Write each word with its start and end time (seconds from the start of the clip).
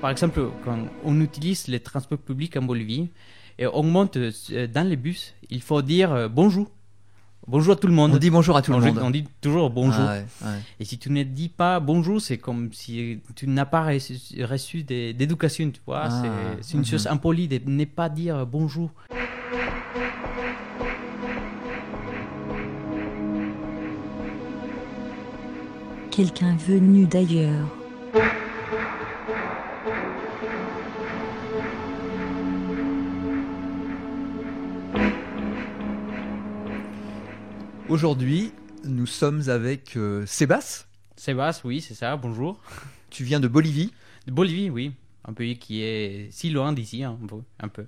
Par 0.00 0.10
exemple, 0.10 0.48
quand 0.64 0.78
on 1.04 1.20
utilise 1.20 1.68
les 1.68 1.80
transports 1.80 2.18
publics 2.18 2.56
en 2.56 2.62
Bolivie 2.62 3.10
et 3.58 3.66
on 3.66 3.82
monte 3.82 4.16
euh, 4.16 4.66
dans 4.66 4.88
les 4.88 4.96
bus, 4.96 5.34
il 5.50 5.60
faut 5.60 5.82
dire 5.82 6.12
euh, 6.12 6.28
bonjour. 6.28 6.70
Bonjour 7.46 7.74
à 7.74 7.76
tout 7.76 7.86
le 7.86 7.92
monde. 7.92 8.12
On 8.14 8.16
dit 8.16 8.30
bonjour 8.30 8.56
à 8.56 8.62
tout 8.62 8.72
le 8.72 8.78
monde. 8.78 8.98
On 9.02 9.10
dit 9.10 9.26
toujours 9.40 9.68
bonjour. 9.68 10.04
Ah 10.06 10.12
ouais, 10.14 10.24
ouais. 10.42 10.58
Et 10.78 10.84
si 10.84 10.98
tu 10.98 11.10
ne 11.10 11.22
dis 11.22 11.48
pas 11.48 11.80
bonjour, 11.80 12.20
c'est 12.20 12.38
comme 12.38 12.72
si 12.72 13.18
tu 13.34 13.46
n'as 13.46 13.66
pas 13.66 13.82
reçu, 13.84 14.82
d'éducation, 14.84 15.70
tu 15.70 15.80
vois. 15.86 16.02
Ah, 16.04 16.10
c'est 16.10 16.62
c'est 16.62 16.74
une 16.74 16.80
mhm. 16.80 16.86
chose 16.86 17.06
impolie 17.06 17.48
de 17.48 17.60
ne 17.66 17.84
pas 17.84 18.08
dire 18.08 18.46
bonjour. 18.46 18.90
Quelqu'un 26.10 26.56
venu 26.56 27.06
d'ailleurs. 27.06 27.79
Aujourd'hui, 37.90 38.52
nous 38.84 39.06
sommes 39.06 39.48
avec 39.48 39.96
euh, 39.96 40.24
Sébastien. 40.24 40.86
Sébastien, 41.16 41.68
oui, 41.68 41.80
c'est 41.80 41.94
ça, 41.94 42.16
bonjour. 42.16 42.60
Tu 43.10 43.24
viens 43.24 43.40
de 43.40 43.48
Bolivie, 43.48 43.92
De 44.28 44.32
Bolivie, 44.32 44.70
oui. 44.70 44.92
Un 45.24 45.32
pays 45.32 45.58
qui 45.58 45.82
est 45.82 46.28
si 46.30 46.48
loin 46.50 46.72
d'ici, 46.72 47.02
hein, 47.02 47.18
un 47.58 47.66
peu- 47.68 47.86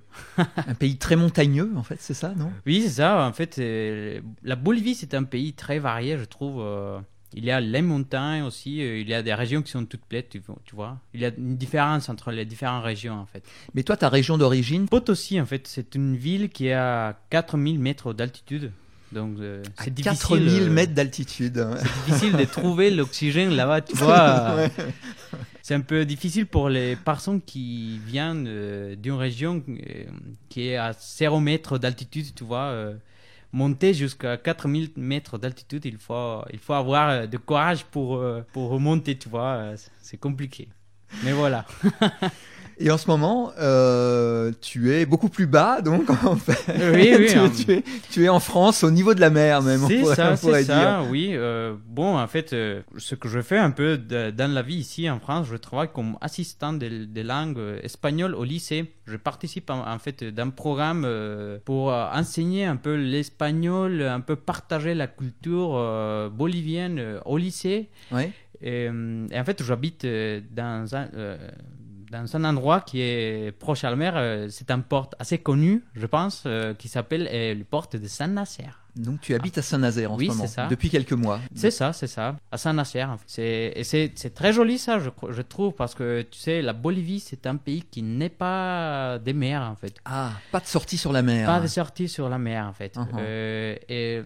un 0.67 0.73
pays 0.77 0.97
très 0.97 1.15
montagneux 1.15 1.71
en 1.77 1.81
fait, 1.83 1.95
c'est 1.99 2.13
ça, 2.13 2.33
non? 2.35 2.51
Oui, 2.65 2.81
c'est 2.83 2.89
ça. 3.01 3.25
En 3.25 3.31
fait, 3.31 3.57
euh, 3.57 4.19
la 4.43 4.57
Bolivie, 4.57 4.95
c'est 4.95 5.13
un 5.13 5.23
pays 5.23 5.53
très 5.53 5.79
varié, 5.79 6.17
je 6.17 6.25
trouve. 6.25 6.57
euh, 6.59 6.99
Il 7.33 7.45
y 7.45 7.51
a 7.51 7.61
les 7.61 7.81
montagnes 7.81 8.43
aussi, 8.43 8.81
euh, 8.81 8.99
il 8.99 9.07
y 9.07 9.13
a 9.13 9.23
des 9.23 9.33
régions 9.33 9.61
qui 9.61 9.71
sont 9.71 9.85
toutes 9.85 10.03
plates, 10.05 10.27
tu 10.29 10.41
vois-. 10.75 10.99
Il 11.13 11.21
y 11.21 11.25
a 11.25 11.31
une 11.37 11.55
différence 11.55 12.09
entre 12.09 12.31
les 12.31 12.43
différentes 12.45 12.83
régions, 12.83 13.15
en 13.15 13.25
fait. 13.25 13.43
Mais 13.73 13.83
toi, 13.83 13.95
ta 13.95 14.09
région 14.09 14.37
d'origine, 14.37 14.87
Potosí, 14.89 15.39
en 15.39 15.45
fait, 15.45 15.65
c'est 15.67 15.95
une 15.95 16.15
ville 16.17 16.49
qui 16.49 16.67
est 16.67 16.73
à 16.73 17.17
4000 17.29 17.79
mètres 17.79 18.13
d'altitude. 18.13 18.71
Donc, 19.13 19.37
euh, 19.39 19.63
c'est 19.79 19.93
difficile, 19.93 20.19
4000 20.39 20.63
euh, 20.63 20.69
mètres 20.69 20.93
d'altitude. 20.93 21.57
hein. 21.59 21.75
c'est 21.77 22.11
difficile 22.11 22.35
de 22.37 22.45
trouver 22.45 22.89
l'oxygène 22.99 23.51
là-bas, 23.55 23.81
tu 23.81 23.95
vois. 23.95 24.55
Ouais. 24.55 24.69
C'est 25.61 25.75
un 25.75 25.81
peu 25.81 26.03
difficile 26.03 26.45
pour 26.45 26.67
les 26.67 26.95
personnes 26.97 27.41
qui 27.41 27.97
viennent 28.05 28.45
euh, 28.47 28.95
d'une 28.97 29.13
région 29.13 29.63
euh, 29.69 30.03
qui 30.49 30.67
est 30.67 30.75
à 30.77 30.91
0 30.93 31.39
mètres 31.39 31.77
d'altitude, 31.77 32.33
tu 32.35 32.43
vois. 32.43 32.65
euh, 32.65 32.93
monter 33.53 33.93
jusqu'à 33.93 34.35
4000 34.35 34.89
mètres 34.97 35.37
d'altitude, 35.37 35.85
il 35.85 35.97
faut, 35.97 36.41
il 36.51 36.59
faut 36.59 36.73
avoir 36.73 37.09
euh, 37.09 37.27
de 37.27 37.37
courage 37.37 37.85
pour, 37.85 38.17
euh, 38.17 38.41
pour 38.51 38.69
remonter, 38.71 39.15
tu 39.17 39.29
vois. 39.29 39.53
euh, 39.55 39.77
c'est 40.01 40.17
compliqué. 40.17 40.67
Mais 41.23 41.31
voilà. 41.31 41.65
Et 42.79 42.89
en 42.91 42.97
ce 42.97 43.07
moment, 43.07 43.51
euh, 43.59 44.51
tu 44.61 44.91
es 44.93 45.05
beaucoup 45.05 45.29
plus 45.29 45.45
bas, 45.47 45.81
donc 45.81 46.09
en 46.25 46.35
fait, 46.35 46.57
Oui, 46.93 47.13
oui, 47.17 47.27
tu, 47.29 47.37
hein. 47.37 47.51
tu 47.55 47.71
es, 47.71 47.83
tu 48.11 48.23
es 48.25 48.29
en 48.29 48.39
France, 48.39 48.83
au 48.83 48.91
niveau 48.91 49.13
de 49.13 49.21
la 49.21 49.29
mer 49.29 49.61
même. 49.61 49.81
C'est 49.87 50.03
ça, 50.05 50.35
c'est 50.35 50.63
ça, 50.63 51.03
oui. 51.09 51.29
euh, 51.33 51.75
bon, 51.87 52.17
en 52.17 52.27
fait, 52.27 52.53
euh, 52.53 52.81
ce 52.97 53.15
que 53.15 53.27
je 53.29 53.41
fais 53.41 53.57
un 53.57 53.71
peu 53.71 53.97
de- 53.97 54.31
dans 54.31 54.51
la 54.51 54.61
vie 54.61 54.75
ici 54.77 55.09
en 55.09 55.19
France, 55.19 55.47
je 55.49 55.55
travaille 55.57 55.89
comme 55.93 56.17
assistant 56.21 56.73
de, 56.73 57.05
de 57.05 57.21
langue 57.21 57.59
espagnole 57.83 58.35
au 58.35 58.43
lycée. 58.43 58.91
Je 59.05 59.17
participe 59.17 59.69
en, 59.69 59.87
en 59.87 59.99
fait 59.99 60.23
d'un 60.23 60.49
programme 60.49 61.07
pour 61.65 61.89
enseigner 61.91 62.65
un 62.65 62.77
peu 62.77 62.95
l'espagnol, 62.95 64.01
un 64.01 64.21
peu 64.21 64.35
partager 64.35 64.93
la 64.93 65.07
culture 65.07 66.29
bolivienne 66.31 67.19
au 67.25 67.37
lycée. 67.37 67.89
Ouais. 68.11 68.31
Et, 68.61 68.85
et 68.85 69.39
en 69.39 69.43
fait, 69.43 69.61
j'habite 69.61 70.05
dans 70.55 70.95
un, 70.95 71.07
dans 72.13 72.35
un 72.37 72.43
endroit 72.45 72.81
qui 72.81 73.01
est 73.01 73.51
proche 73.57 73.83
à 73.83 73.89
la 73.89 73.95
mer. 73.95 74.13
euh, 74.15 74.47
C'est 74.49 74.71
un 74.71 74.79
port 74.79 75.09
assez 75.19 75.37
connu, 75.39 75.83
je 75.95 76.05
pense, 76.05 76.43
euh, 76.45 76.73
qui 76.73 76.87
s'appelle 76.87 77.27
euh, 77.31 77.53
le 77.55 77.63
port 77.63 77.87
de 77.91 78.07
Saint-Nazaire. 78.07 78.79
Donc 78.95 79.21
tu 79.21 79.33
habites 79.33 79.57
à 79.57 79.63
Saint-Nazaire 79.63 80.11
en 80.11 80.17
Oui, 80.17 80.27
ce 80.27 80.33
moment, 80.33 80.47
ça. 80.47 80.67
depuis 80.67 80.89
quelques 80.91 81.13
mois. 81.13 81.39
C'est 81.55 81.71
ça, 81.71 81.93
c'est 81.93 82.05
ça. 82.07 82.35
À 82.51 82.57
Saint-Nazaire. 82.57 83.09
en 83.09 83.17
fait. 83.17 83.23
C'est, 83.27 83.73
et 83.75 83.83
c'est, 83.83 84.11
c'est 84.15 84.33
très 84.35 84.53
joli 84.53 84.77
ça, 84.77 84.99
je, 84.99 85.09
je 85.31 85.41
trouve, 85.41 85.73
parce 85.73 85.95
que 85.95 86.21
tu 86.21 86.37
sais, 86.39 86.61
la 86.61 86.73
Bolivie, 86.73 87.19
c'est 87.19 87.47
un 87.47 87.55
pays 87.55 87.81
qui 87.89 88.03
n'est 88.03 88.29
pas 88.29 89.17
des 89.17 89.33
mers, 89.33 89.63
en 89.63 89.75
fait. 89.75 89.95
Ah, 90.05 90.31
pas 90.51 90.59
de 90.59 90.67
sortie 90.67 90.97
sur 90.97 91.11
la 91.11 91.23
mer. 91.23 91.47
Pas 91.47 91.59
de 91.59 91.67
sortie 91.67 92.07
sur 92.07 92.29
la 92.29 92.37
mer, 92.37 92.67
en 92.67 92.73
fait. 92.73 92.95
Uh-huh. 92.95 93.07
Euh, 93.17 93.75
et 93.89 94.21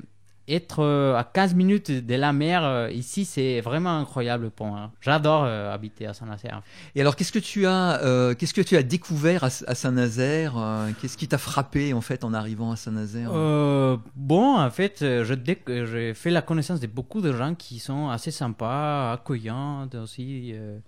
être 0.48 0.82
euh, 0.84 1.16
à 1.16 1.24
15 1.24 1.54
minutes 1.56 1.92
de 1.92 2.16
la 2.16 2.32
mer, 2.34 2.64
euh, 2.64 2.90
ici, 2.92 3.26
c'est 3.26 3.62
vraiment 3.62 3.98
incroyable 4.00 4.50
pour 4.50 4.68
moi. 4.68 4.92
J'adore 5.02 5.44
euh, 5.46 5.74
habiter 5.74 6.08
à 6.08 6.14
Saint-Nazaire. 6.14 6.62
Et 6.96 7.02
alors, 7.02 7.16
qu'est-ce 7.16 7.32
que 7.32 7.40
tu 7.40 7.66
as, 7.66 8.02
euh, 8.04 8.34
qu'est-ce 8.34 8.54
que 8.54 8.62
tu 8.62 8.78
as 8.78 8.84
découvert 8.84 9.44
à, 9.44 9.48
à 9.48 9.76
Saint-Nazaire 9.76 10.54
Qu'est-ce 11.02 11.18
qui 11.18 11.28
t'a 11.28 11.38
frappé 11.38 11.94
en 11.94 12.02
fait 12.02 12.24
en 12.24 12.34
arrivant 12.34 12.72
à 12.72 12.76
Saint-Nazaire? 12.76 13.30
Euh, 13.34 13.98
bon, 14.16 14.58
en 14.58 14.70
fait, 14.70 15.04
j'ai 15.04 16.14
fait 16.14 16.30
la 16.32 16.42
connaissance 16.42 16.80
de 16.80 16.88
beaucoup 16.88 17.22
de 17.22 17.34
gens 17.34 17.54
qui 17.56 17.80
sont 17.80 18.10
assez 18.10 18.32
sympas, 18.32 19.14
accueillants 19.14 19.88
aussi. 20.02 20.54
euh, 20.54 20.80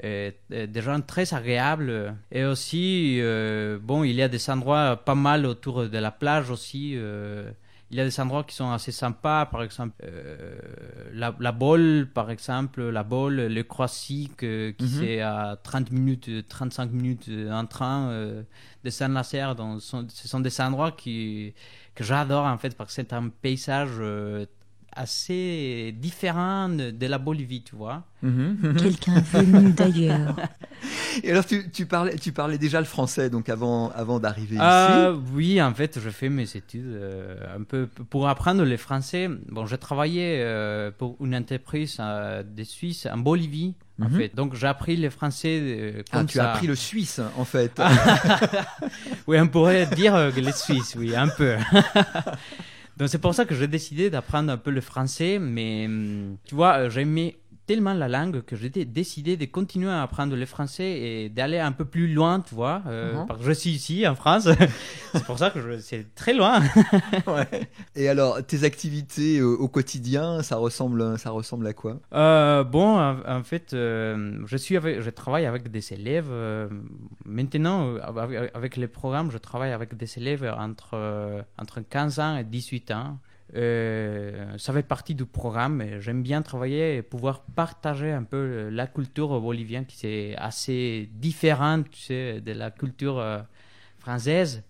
et 0.00 0.32
des 0.68 0.80
gens 0.80 1.00
très 1.00 1.34
agréables. 1.34 2.14
Et 2.30 2.44
aussi, 2.44 3.18
euh, 3.20 3.78
bon, 3.82 4.04
il 4.04 4.12
y 4.14 4.22
a 4.22 4.28
des 4.28 4.48
endroits 4.48 4.96
pas 4.96 5.16
mal 5.16 5.44
autour 5.44 5.88
de 5.88 5.98
la 5.98 6.12
plage 6.12 6.50
aussi. 6.50 6.92
euh, 6.96 7.50
il 7.90 7.96
y 7.96 8.00
a 8.00 8.04
des 8.04 8.20
endroits 8.20 8.44
qui 8.44 8.54
sont 8.54 8.70
assez 8.70 8.92
sympas, 8.92 9.46
par 9.46 9.62
exemple 9.62 9.94
euh, 10.04 10.58
la, 11.12 11.34
la 11.40 11.52
Bolle, 11.52 12.08
par 12.12 12.30
exemple, 12.30 12.82
la 12.82 13.02
Bolle, 13.02 13.46
le 13.46 13.62
Croisic, 13.62 14.42
euh, 14.42 14.72
qui 14.72 14.84
Mhm. 14.84 14.90
c'est 14.90 15.20
à 15.22 15.56
30 15.62 15.90
minutes, 15.90 16.46
35 16.48 16.90
minutes 16.92 17.30
en 17.50 17.64
train 17.66 18.08
euh, 18.10 18.42
de 18.84 18.90
Saint-Nazaire. 18.90 19.54
Donc, 19.54 19.80
ce 19.80 19.88
sont- 19.88 20.06
ce 20.08 20.28
sont 20.28 20.40
des 20.40 20.60
endroits 20.60 20.92
qui, 20.92 21.54
que 21.94 22.04
j'adore 22.04 22.44
en 22.44 22.58
fait 22.58 22.76
parce 22.76 22.90
que 22.90 22.94
c'est 22.94 23.12
un 23.12 23.28
paysage 23.28 23.88
euh, 24.00 24.44
assez 24.98 25.94
différent 25.98 26.68
de 26.68 27.06
la 27.06 27.18
Bolivie, 27.18 27.62
tu 27.62 27.76
vois. 27.76 28.04
Mhm. 28.22 28.74
Quelqu'un 28.82 29.20
venu 29.32 29.72
d'ailleurs. 29.72 30.34
Et 31.22 31.30
alors, 31.32 31.46
tu, 31.46 31.70
tu 31.70 31.86
parlais, 31.86 32.16
tu 32.16 32.32
parlais 32.32 32.58
déjà 32.58 32.78
le 32.80 32.86
français 32.86 33.30
donc 33.30 33.48
avant, 33.48 33.90
avant 33.90 34.18
d'arriver 34.20 34.56
Euh, 34.60 35.14
ici. 35.14 35.22
oui, 35.34 35.62
en 35.62 35.72
fait, 35.74 35.98
je 36.00 36.10
fais 36.10 36.28
mes 36.28 36.56
études 36.56 36.86
euh, 36.86 37.36
un 37.56 37.62
peu 37.62 37.86
pour 38.10 38.28
apprendre 38.28 38.64
le 38.64 38.76
français. 38.76 39.28
Bon, 39.48 39.66
j'ai 39.66 39.78
travaillé 39.78 40.36
euh, 40.40 40.90
pour 40.96 41.16
une 41.20 41.34
entreprise 41.34 41.96
euh, 42.00 42.42
de 42.42 42.62
Suisse 42.64 43.06
en 43.12 43.18
Bolivie, 43.18 43.74
en 44.00 44.08
Mhm. 44.08 44.16
fait. 44.16 44.34
Donc, 44.34 44.54
j'ai 44.54 44.66
appris 44.68 44.96
le 44.96 45.10
français 45.10 45.58
euh, 45.60 46.02
Ah, 46.12 46.24
tu 46.24 46.38
ça. 46.38 46.50
as 46.50 46.54
appris 46.54 46.66
le 46.68 46.76
suisse 46.76 47.20
en 47.36 47.44
fait. 47.44 47.80
Oui, 49.26 49.38
on 49.40 49.48
pourrait 49.48 49.86
dire 49.86 50.14
euh, 50.14 50.30
que 50.30 50.40
les 50.40 50.52
Suisses, 50.52 50.94
oui, 50.98 51.14
un 51.16 51.28
peu. 51.28 51.56
Donc 52.98 53.08
c'est 53.08 53.18
pour 53.18 53.32
ça 53.32 53.44
que 53.44 53.54
j'ai 53.54 53.68
décidé 53.68 54.10
d'apprendre 54.10 54.52
un 54.52 54.56
peu 54.56 54.72
le 54.72 54.80
français, 54.80 55.38
mais 55.38 55.86
hum, 55.86 56.36
tu 56.44 56.56
vois, 56.56 56.78
euh, 56.78 56.90
j'aimais 56.90 57.36
tellement 57.68 57.94
la 57.94 58.08
langue 58.08 58.42
que 58.42 58.56
j'ai 58.56 58.70
dé- 58.70 58.84
décidé 58.86 59.36
de 59.36 59.44
continuer 59.44 59.90
à 59.90 60.02
apprendre 60.02 60.34
le 60.34 60.46
français 60.46 60.90
et 61.00 61.28
d'aller 61.28 61.58
un 61.60 61.70
peu 61.72 61.84
plus 61.84 62.08
loin, 62.12 62.40
tu 62.40 62.54
vois, 62.54 62.82
euh, 62.86 63.14
Mhm. 63.20 63.26
parce 63.28 63.40
que 63.40 63.46
je 63.46 63.52
suis 63.52 63.70
ici 63.70 64.08
en 64.08 64.16
France. 64.16 64.48
c'est 65.14 65.24
pour 65.24 65.38
ça 65.38 65.50
que 65.50 65.78
c'est 65.78 66.14
très 66.14 66.32
loin. 66.34 66.60
Ouais. 67.26 67.46
Et 67.94 68.08
alors, 68.08 68.44
tes 68.44 68.64
activités 68.64 69.38
euh, 69.38 69.44
au 69.64 69.68
quotidien, 69.68 70.42
ça 70.42 70.56
ressemble, 70.56 71.18
ça 71.18 71.30
ressemble 71.30 71.66
à 71.66 71.74
quoi? 71.74 72.00
Euh, 72.14 72.64
bon, 72.64 72.98
en, 72.98 73.16
en 73.38 73.42
fait, 73.44 73.74
euh, 73.74 74.40
je, 74.46 74.56
suis 74.56 74.76
avec, 74.76 75.00
je 75.02 75.10
travaille 75.10 75.46
avec 75.46 75.70
des 75.70 75.92
élèves. 75.92 76.30
maintenant, 77.24 77.96
avec, 77.96 78.50
avec 78.54 78.76
les 78.76 78.88
programmes, 78.88 79.30
je 79.30 79.38
travaille 79.38 79.72
avec 79.72 79.96
des 79.96 80.18
élèves 80.18 80.44
entre, 80.58 81.44
entre 81.58 81.80
15 81.80 82.18
ans 82.20 82.36
et 82.38 82.44
18 82.44 82.90
ans. 82.92 83.18
Euh, 83.56 84.58
ça 84.58 84.74
fait 84.74 84.82
partie 84.82 85.14
du 85.14 85.24
programme 85.24 85.82
j'aime 86.00 86.22
bien 86.22 86.42
travailler 86.42 86.96
et 86.96 87.02
pouvoir 87.02 87.40
partager 87.40 88.12
un 88.12 88.24
peu 88.24 88.68
la 88.70 88.86
culture 88.86 89.40
bolivienne 89.40 89.86
qui 89.86 90.06
est 90.06 90.36
assez 90.36 91.08
différente 91.14 91.88
tu 91.90 92.00
sais, 92.00 92.40
de 92.42 92.52
la 92.52 92.70
culture 92.70 93.18
euh, 93.18 93.38
française. 94.00 94.62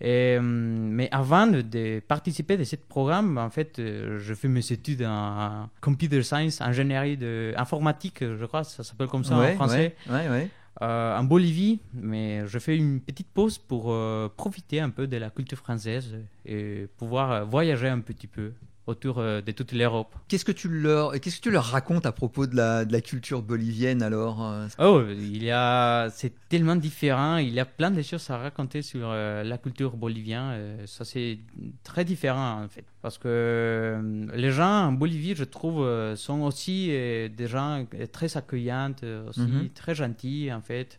Et, 0.00 0.36
euh, 0.38 0.40
mais 0.40 1.08
avant 1.12 1.46
de, 1.46 1.60
de 1.60 2.00
participer 2.06 2.56
de 2.56 2.64
ce 2.64 2.76
programme, 2.76 3.36
en 3.36 3.50
fait, 3.50 3.78
euh, 3.78 4.18
je 4.18 4.32
fais 4.32 4.48
mes 4.48 4.72
études 4.72 5.04
en 5.04 5.68
computer 5.82 6.22
science, 6.22 6.60
ingénierie 6.60 7.18
de 7.18 7.52
informatique, 7.56 8.20
je 8.20 8.44
crois, 8.46 8.64
ça 8.64 8.82
s'appelle 8.82 9.08
comme 9.08 9.24
ça 9.24 9.38
ouais, 9.38 9.52
en 9.52 9.54
français, 9.56 9.94
ouais, 10.08 10.28
ouais. 10.28 10.48
Euh, 10.82 11.16
en 11.16 11.24
Bolivie. 11.24 11.80
Mais 11.94 12.46
je 12.46 12.58
fais 12.58 12.76
une 12.76 13.00
petite 13.00 13.28
pause 13.28 13.58
pour 13.58 13.92
euh, 13.92 14.28
profiter 14.34 14.80
un 14.80 14.90
peu 14.90 15.06
de 15.06 15.16
la 15.16 15.30
culture 15.30 15.58
française 15.58 16.16
et 16.46 16.86
pouvoir 16.96 17.32
euh, 17.32 17.44
voyager 17.44 17.88
un 17.88 18.00
petit 18.00 18.26
peu 18.26 18.52
autour 18.90 19.18
euh, 19.18 19.40
de 19.40 19.52
toute 19.52 19.72
l'Europe. 19.72 20.12
Qu'est-ce 20.28 20.44
que 20.44 20.52
tu 20.52 20.68
leur, 20.68 21.12
qu'est-ce 21.20 21.38
que 21.38 21.42
tu 21.48 21.50
leur 21.50 21.64
racontes 21.64 22.06
à 22.06 22.12
propos 22.12 22.46
de 22.46 22.54
la, 22.56 22.84
de 22.84 22.92
la 22.92 23.00
culture 23.00 23.40
bolivienne 23.42 24.02
alors 24.02 24.36
euh? 24.44 24.66
Oh, 24.78 25.02
il 25.10 25.42
y 25.42 25.50
a, 25.50 26.08
c'est 26.10 26.32
tellement 26.48 26.76
différent. 26.76 27.36
Il 27.38 27.54
y 27.54 27.60
a 27.60 27.64
plein 27.64 27.90
de 27.90 28.02
choses 28.02 28.28
à 28.30 28.36
raconter 28.36 28.82
sur 28.82 29.08
euh, 29.10 29.42
la 29.52 29.58
culture 29.58 29.96
bolivienne. 29.96 30.50
Euh, 30.52 30.86
ça, 30.86 31.04
c'est 31.04 31.38
très 31.82 32.04
différent 32.04 32.62
en 32.64 32.68
fait, 32.68 32.84
parce 33.02 33.16
que 33.18 33.28
euh, 33.28 34.26
les 34.34 34.50
gens 34.50 34.88
en 34.88 34.92
Bolivie, 34.92 35.34
je 35.34 35.44
trouve, 35.44 35.80
sont 36.16 36.40
aussi 36.42 36.88
des 36.88 37.46
gens 37.54 37.86
très 38.12 38.36
accueillants, 38.36 38.92
aussi 39.28 39.40
Mhm. 39.40 39.68
très 39.74 39.94
gentils 39.94 40.50
en 40.52 40.60
fait. 40.60 40.98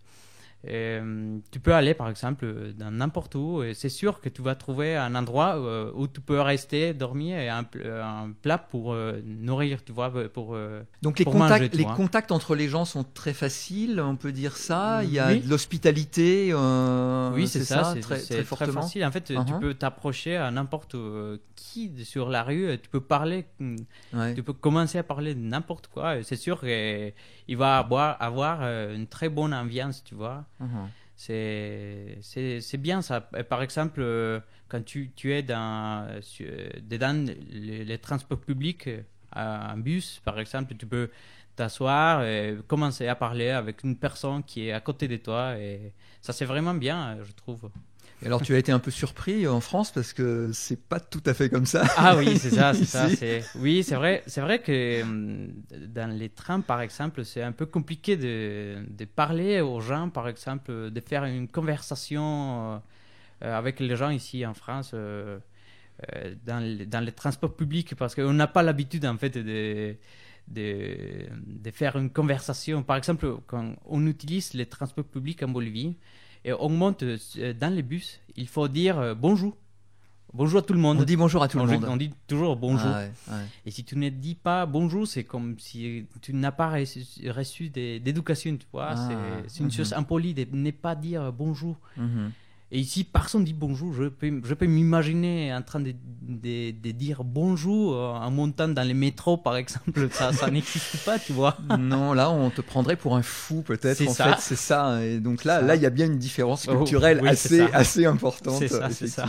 Euh, 0.68 1.40
tu 1.52 1.60
peux 1.60 1.74
aller 1.74 1.96
par 1.96 2.08
exemple 2.08 2.74
dans 2.78 2.92
n'importe 2.92 3.34
où 3.34 3.64
et 3.64 3.74
c'est 3.74 3.90
sûr 3.90 4.22
que 4.22 4.30
tu 4.30 4.44
vas 4.44 4.54
trouver 4.54 4.96
un 4.96 5.16
endroit 5.16 5.56
euh, 5.58 5.92
où 5.96 6.08
tu 6.08 6.22
peux 6.22 6.40
rester, 6.40 6.94
dormir 6.94 7.40
et 7.40 7.50
un, 7.50 7.64
pl- 7.64 7.90
un 7.92 8.32
plat 8.44 8.60
pour 8.60 8.94
euh, 8.94 9.20
nourrir, 9.26 9.84
tu 9.84 9.92
vois, 9.92 10.12
pour 10.30 10.56
Donc 11.02 11.18
les 11.18 11.26
Pour 11.26 11.34
contacts, 11.34 11.74
manger, 11.74 11.78
les 11.78 11.84
contacts 11.96 12.32
entre 12.32 12.56
les 12.56 12.68
gens 12.70 12.86
sont 12.86 13.04
très 13.04 13.34
faciles, 13.34 14.00
on 14.00 14.16
peut 14.16 14.32
dire 14.32 14.56
ça. 14.56 15.04
Il 15.04 15.12
y 15.12 15.18
a 15.20 15.30
Oui. 15.30 15.40
de 15.42 15.50
l'hospitalité. 15.50 16.54
Oui, 17.34 17.48
c'est 17.48 17.64
ça, 17.64 17.94
c'est 17.94 18.00
très, 18.02 18.20
très 18.44 18.68
facile. 18.72 19.04
En 19.06 19.12
fait, 19.12 19.22
tu 19.22 19.34
Uh-huh. 19.34 19.60
peux 19.60 19.74
t'approcher 19.74 20.36
à 20.38 20.52
n'importe 20.52 20.96
qui 21.56 22.06
sur 22.06 22.30
la 22.30 22.44
rue, 22.44 22.78
tu 22.82 22.90
peux 22.90 23.00
parler, 23.02 23.46
mm, 23.60 23.76
Ouais. 24.14 24.34
tu 24.36 24.44
peux 24.44 24.54
commencer 24.54 24.98
à 25.00 25.04
parler 25.04 25.34
de 25.34 25.40
n'importe 25.40 25.88
quoi. 25.88 26.22
C'est 26.24 26.36
sûr 26.36 26.60
qu'il 26.60 27.58
va 27.58 27.78
avoir, 27.80 28.22
avoir 28.22 28.62
une 28.62 29.08
très 29.08 29.30
bonne 29.30 29.54
ambiance, 29.54 30.04
tu 30.04 30.14
vois. 30.16 30.46
C'est 31.16 32.78
bien 32.78 33.02
ça. 33.02 33.22
Par 33.22 33.62
exemple, 33.62 34.02
euh, 34.02 34.40
quand 34.68 34.84
tu, 34.84 35.12
tu 35.16 35.34
es 35.34 35.44
dans, 35.44 36.08
dedans 36.82 37.26
les, 37.50 37.86
les 37.86 37.98
transports 38.00 38.40
publics, 38.40 38.88
euh, 38.88 39.02
un 39.36 39.78
bus 39.78 40.20
par 40.26 40.40
exemple, 40.40 40.76
tu 40.76 40.86
peux 40.88 41.10
t'asseoir 41.56 42.24
et 42.24 42.58
commencer 42.68 43.08
à 43.08 43.16
parler 43.16 43.50
avec 43.50 43.84
une 43.84 43.98
personne 43.98 44.44
qui 44.44 44.68
est 44.68 44.72
à 44.72 44.80
côté 44.82 45.08
de 45.08 45.18
toi. 45.18 45.58
Et 45.58 45.94
ça, 46.22 46.34
c'est 46.34 46.46
vraiment 46.46 46.74
bien, 46.74 47.18
je 47.24 47.32
trouve. 47.34 47.70
Et 48.22 48.28
alors 48.28 48.42
tu 48.42 48.54
as 48.54 48.60
été 48.60 48.72
un 48.72 48.80
peu 48.80 48.92
surpris 48.92 49.48
en 49.48 49.62
France 49.62 49.92
parce 49.92 50.14
que 50.14 50.52
c'est 50.54 50.80
pas 50.80 51.00
tout 51.00 51.24
à 51.26 51.34
fait 51.34 51.50
comme 51.50 51.66
ça. 51.66 51.84
Ah 51.96 52.16
oui, 52.16 52.38
c'est 52.38 52.52
ça, 52.52 52.74
c'est 52.76 52.86
ça. 52.86 53.10
Oui, 53.56 53.84
c'est 53.84 53.96
vrai, 53.96 54.24
c'est 54.28 54.42
vrai 54.42 54.62
que 54.62 55.02
hum, 55.02 55.52
dans 55.88 56.10
les 56.16 56.30
trains, 56.30 56.62
par 56.62 56.82
exemple, 56.82 57.26
c'est 57.26 57.42
un 57.44 57.52
peu 57.52 57.66
compliqué 57.66 58.16
de, 58.16 58.86
de 58.88 59.06
parler 59.06 59.60
aux 59.62 59.82
gens, 59.82 60.10
par 60.10 60.28
exemple, 60.30 60.92
de 60.92 61.00
faire 61.02 61.26
une 61.26 61.48
conversation 61.48 62.82
euh, 63.44 63.58
avec 63.60 63.80
les 63.80 63.96
gens 63.96 64.10
ici 64.12 64.46
en 64.46 64.54
France 64.54 64.92
euh, 64.94 65.40
euh, 66.16 66.36
dans, 66.46 66.60
les- 66.60 66.86
dans 66.86 67.02
les 67.02 67.12
transports 67.12 67.56
publics 67.56 67.96
parce 67.96 68.16
qu'on 68.16 68.34
n'a 68.34 68.48
pas 68.48 68.64
l'habitude 68.64 69.06
en 69.06 69.18
fait 69.18 69.32
de, 69.38 69.96
de, 70.48 71.28
de 71.46 71.72
faire 71.72 71.98
une 71.98 72.10
conversation. 72.12 72.84
Par 72.84 72.98
exemple, 72.98 73.38
quand 73.48 73.76
on 73.86 74.06
utilise 74.08 74.54
les 74.54 74.66
transports 74.68 75.06
publics 75.06 75.44
en 75.44 75.50
Bolivie 75.50 75.96
et 76.44 76.54
on 76.54 76.70
monte 76.70 77.04
euh, 77.04 77.54
dans 77.60 77.74
les 77.74 77.84
bus, 77.84 78.20
il 78.36 78.48
faut 78.48 78.68
dire 78.68 79.00
euh, 79.00 79.14
bonjour. 79.14 79.56
Bonjour 80.34 80.60
à 80.60 80.62
tout 80.62 80.72
le 80.74 80.80
monde. 80.80 81.00
On 81.02 81.04
dit 81.04 81.18
bonjour 81.18 81.44
à 81.44 81.50
tout 81.50 81.60
on, 81.60 81.66
le 81.66 81.72
dit- 81.72 81.78
monde. 81.78 81.90
on 81.90 81.98
dit 81.98 82.14
toujours 82.26 82.56
bonjour. 82.56 82.90
Ah 82.90 83.00
ouais, 83.00 83.12
ouais. 83.32 83.46
Et 83.66 83.72
si 83.72 83.84
tu 83.84 83.98
ne 83.98 84.08
dis 84.08 84.36
pas 84.36 84.66
bonjour, 84.66 85.06
c'est 85.06 85.26
comme 85.26 85.60
si 85.60 86.06
tu 86.22 86.34
n'as 86.34 86.54
pas 86.54 86.70
reçu, 86.70 87.70
d'éducation, 87.70 88.56
tu 88.56 88.66
vois. 88.72 88.92
Ah, 88.92 88.96
c'est 88.96 89.50
c'est 89.50 89.60
une 89.60 89.66
mhm. 89.66 89.72
chose 89.72 89.94
impolie 89.94 90.34
de 90.34 90.48
ne 90.50 90.72
pas 90.72 90.96
dire 90.96 91.34
bonjour. 91.34 91.76
Mhm. 91.98 92.32
Et 92.74 92.80
ici, 92.80 93.04
personne 93.04 93.44
dit 93.44 93.54
bonjour. 93.54 93.94
Je 93.94 94.06
peux, 94.06 94.42
je 94.46 94.54
peux 94.54 94.66
m'imaginer 94.66 95.54
en 95.54 95.62
train 95.62 95.82
de, 95.82 95.94
de, 96.22 96.72
de 96.72 96.92
dire 96.92 97.24
bonjour 97.26 97.94
euh, 97.96 98.14
en 98.14 98.32
montant 98.32 98.70
dans 98.70 98.84
les 98.88 98.94
métros, 98.94 99.36
par 99.36 99.58
exemple. 99.58 100.08
Ça, 100.12 100.32
ça 100.32 100.50
n'existe 100.50 101.04
pas, 101.04 101.20
tu 101.20 101.34
vois. 101.34 101.58
non, 101.78 102.14
là, 102.14 102.30
on 102.32 102.50
te 102.50 102.62
prendrait 102.62 102.96
pour 102.96 103.18
un 103.18 103.24
fou, 103.24 103.62
peut-être. 103.62 103.98
C'est 103.98 104.08
En 104.08 104.14
ça. 104.14 104.36
fait, 104.36 104.42
c'est 104.42 104.56
ça. 104.56 105.04
Et 105.04 105.20
donc 105.20 105.44
là, 105.44 105.60
Ça. 105.60 105.66
là, 105.66 105.76
il 105.76 105.82
y 105.82 105.86
a 105.86 105.90
bien 105.90 106.06
une 106.06 106.18
différence 106.18 106.66
Oh, 106.70 106.78
culturelle 106.78 107.20
oui, 107.22 107.28
assez, 107.28 107.60
assez 107.74 108.06
importante, 108.06 108.60
C'est 108.60 108.70
ça, 108.70 108.90
c'est 108.90 109.08
ça. 109.08 109.26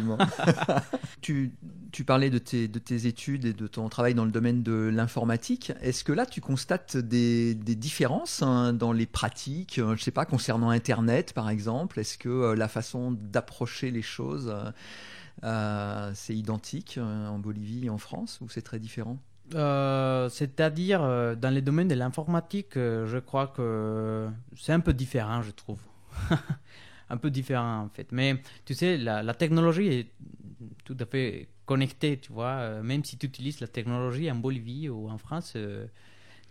tu, 1.20 1.50
tu 1.92 2.04
parlais 2.04 2.30
de 2.30 2.38
tes, 2.38 2.68
de 2.68 2.78
tes 2.78 3.06
études 3.06 3.44
et 3.44 3.52
de 3.52 3.66
ton 3.66 3.88
travail 3.88 4.14
dans 4.14 4.24
le 4.24 4.30
domaine 4.30 4.62
de 4.62 4.90
l'informatique. 4.92 5.72
Est-ce 5.82 6.02
que 6.04 6.12
là, 6.12 6.24
tu 6.24 6.40
constates 6.40 6.96
des, 6.96 7.54
différences 7.54 8.42
hein, 8.42 8.72
dans 8.72 8.92
les 8.92 9.06
pratiques, 9.06 9.78
euh, 9.78 9.94
je 9.96 10.02
sais 10.02 10.10
pas, 10.10 10.24
concernant 10.24 10.70
Internet, 10.70 11.34
par 11.34 11.50
exemple? 11.50 12.00
Est-ce 12.00 12.16
que 12.16 12.28
euh, 12.28 12.54
la 12.56 12.68
façon 12.68 13.12
d'approcher 13.12 13.90
les 13.90 14.02
choses, 14.02 14.48
euh, 14.48 14.70
euh, 15.44 16.10
c'est 16.14 16.34
identique 16.34 16.98
en 16.98 17.38
Bolivie 17.38 17.86
et 17.86 17.90
en 17.90 17.98
France, 17.98 18.40
ou 18.40 18.48
c'est 18.48 18.62
très 18.62 18.78
différent? 18.78 19.18
C'est-à-dire, 19.50 21.00
dans 21.36 21.50
les 21.52 21.60
domaines 21.60 21.88
de 21.88 21.94
l'informatique, 21.94 22.70
je 22.74 23.18
crois 23.18 23.48
que 23.48 24.28
c'est 24.56 24.72
un 24.72 24.80
peu 24.80 24.94
différent, 24.94 25.42
je 25.42 25.50
trouve. 25.50 25.78
un 27.10 27.16
peu 27.18 27.30
différent, 27.30 27.82
en 27.82 27.88
fait. 27.90 28.12
Mais 28.12 28.40
tu 28.64 28.72
sais, 28.72 28.96
la 28.96 29.34
technologie 29.34 29.88
est 29.88 30.10
tout 30.84 30.96
à 30.98 31.04
fait 31.04 31.48
connectée, 31.72 32.18
tu 32.18 32.32
vois. 32.32 32.56
Euh, 32.60 32.82
Même 32.82 33.04
si 33.04 33.16
tu 33.16 33.26
utilises 33.26 33.60
la 33.60 33.66
technologie 33.68 34.30
en 34.30 34.34
Bolivie 34.46 34.88
ou 34.88 35.08
en 35.08 35.18
France, 35.18 35.54
euh, 35.56 35.86